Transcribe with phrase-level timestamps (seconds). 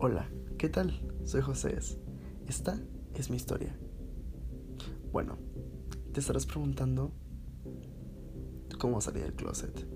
[0.00, 0.92] Hola, ¿qué tal?
[1.24, 1.76] Soy José.
[2.46, 2.78] Esta
[3.14, 3.76] es mi historia.
[5.10, 5.36] Bueno,
[6.12, 7.10] te estarás preguntando
[8.78, 9.88] cómo salí del closet.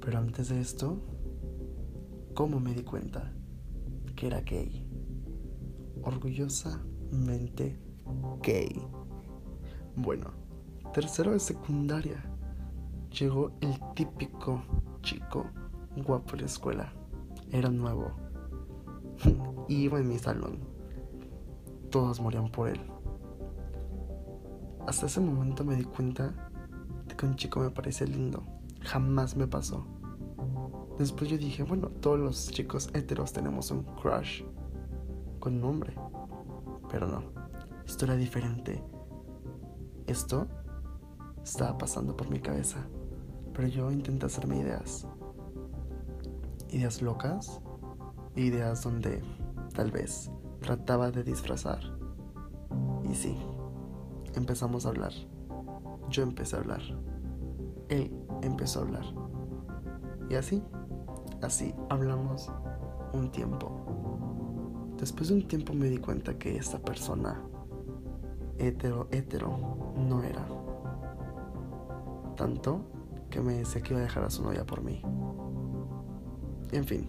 [0.00, 1.00] Pero antes de esto,
[2.34, 3.32] ¿cómo me di cuenta
[4.16, 4.90] que era gay?
[6.02, 7.78] Orgullosamente
[8.42, 8.84] gay.
[9.94, 10.32] Bueno,
[10.92, 12.28] tercero de secundaria.
[13.16, 14.64] Llegó el típico
[15.00, 15.46] chico
[15.94, 16.92] guapo de la escuela.
[17.52, 18.31] Era nuevo
[19.68, 20.58] iba en mi salón.
[21.90, 22.80] Todos morían por él.
[24.86, 26.50] Hasta ese momento me di cuenta
[27.06, 28.42] de que un chico me parecía lindo.
[28.80, 29.86] Jamás me pasó.
[30.98, 34.42] Después yo dije, bueno, todos los chicos heteros tenemos un crush
[35.38, 35.94] con un hombre.
[36.90, 37.22] Pero no,
[37.86, 38.82] esto era diferente.
[40.06, 40.46] Esto
[41.42, 42.78] estaba pasando por mi cabeza.
[43.52, 45.06] Pero yo intenté hacerme ideas.
[46.70, 47.60] Ideas locas.
[48.34, 49.22] Ideas donde
[49.74, 50.30] Tal vez
[50.60, 51.80] trataba de disfrazar.
[53.10, 53.36] Y sí,
[54.34, 55.12] empezamos a hablar.
[56.10, 56.82] Yo empecé a hablar.
[57.88, 59.04] Él empezó a hablar.
[60.28, 60.62] Y así,
[61.40, 62.52] así hablamos
[63.14, 63.70] un tiempo.
[64.98, 67.42] Después de un tiempo me di cuenta que esta persona,
[68.58, 70.46] hetero, hetero, no era.
[72.36, 72.84] Tanto
[73.30, 75.00] que me decía que iba a dejar a su novia por mí.
[76.72, 77.08] En fin,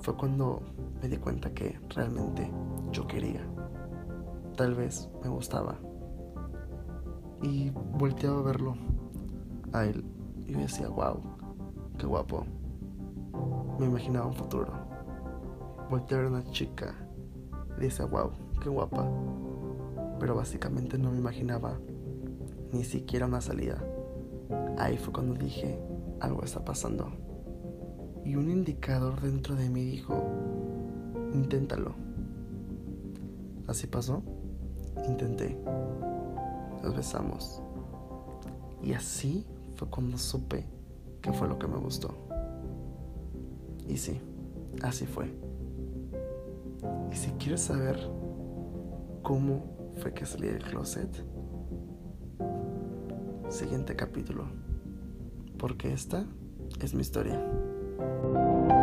[0.00, 0.62] fue cuando
[1.02, 2.50] me di cuenta que realmente
[2.92, 3.46] yo quería.
[4.56, 5.76] Tal vez me gustaba.
[7.42, 8.74] Y volteaba a verlo
[9.72, 10.04] a él
[10.46, 11.20] y yo decía, wow,
[11.98, 12.44] qué guapo.
[13.78, 14.72] Me imaginaba un futuro.
[15.90, 16.94] Volteaba a ver a una chica
[17.78, 18.30] y decía, wow,
[18.62, 19.08] qué guapa.
[20.18, 21.78] Pero básicamente no me imaginaba
[22.72, 23.82] ni siquiera una salida.
[24.78, 25.80] Ahí fue cuando dije,
[26.20, 27.12] algo está pasando.
[28.28, 30.22] Y un indicador dentro de mí dijo,
[31.32, 31.94] Inténtalo.
[33.66, 34.22] Así pasó.
[35.08, 35.58] Intenté.
[36.82, 37.62] Nos besamos.
[38.82, 40.66] Y así fue cuando supe
[41.22, 42.14] que fue lo que me gustó.
[43.88, 44.20] Y sí,
[44.82, 45.34] así fue.
[47.10, 47.98] Y si quieres saber
[49.22, 49.64] cómo
[50.02, 51.24] fue que salí del closet,
[53.48, 54.44] siguiente capítulo.
[55.56, 56.26] Porque esta
[56.82, 57.42] es mi historia.
[57.98, 58.77] Thank you.